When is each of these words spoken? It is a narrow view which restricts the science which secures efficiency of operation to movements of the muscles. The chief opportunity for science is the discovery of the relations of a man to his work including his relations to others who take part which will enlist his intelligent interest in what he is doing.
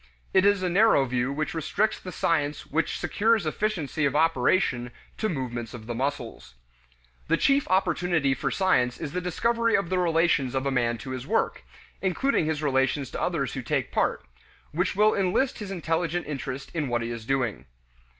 It 0.33 0.47
is 0.47 0.63
a 0.63 0.67
narrow 0.67 1.05
view 1.05 1.31
which 1.31 1.53
restricts 1.53 1.99
the 1.99 2.11
science 2.11 2.65
which 2.65 2.97
secures 2.99 3.45
efficiency 3.45 4.03
of 4.03 4.15
operation 4.15 4.89
to 5.19 5.29
movements 5.29 5.75
of 5.75 5.85
the 5.85 5.93
muscles. 5.93 6.55
The 7.27 7.37
chief 7.37 7.67
opportunity 7.69 8.33
for 8.33 8.49
science 8.49 8.97
is 8.99 9.11
the 9.11 9.21
discovery 9.21 9.75
of 9.75 9.89
the 9.91 9.99
relations 9.99 10.55
of 10.55 10.65
a 10.65 10.71
man 10.71 10.97
to 10.97 11.11
his 11.11 11.27
work 11.27 11.63
including 12.01 12.47
his 12.47 12.63
relations 12.63 13.11
to 13.11 13.21
others 13.21 13.53
who 13.53 13.61
take 13.61 13.91
part 13.91 14.25
which 14.71 14.95
will 14.95 15.13
enlist 15.13 15.59
his 15.59 15.69
intelligent 15.69 16.25
interest 16.25 16.71
in 16.73 16.87
what 16.87 17.03
he 17.03 17.11
is 17.11 17.23
doing. 17.23 17.67